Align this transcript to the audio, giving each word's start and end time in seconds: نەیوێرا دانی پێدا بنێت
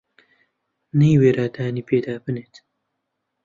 نەیوێرا 0.99 1.45
دانی 1.55 1.85
پێدا 1.89 2.15
بنێت 2.23 2.55